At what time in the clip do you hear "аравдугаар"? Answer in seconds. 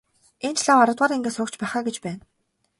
0.83-1.13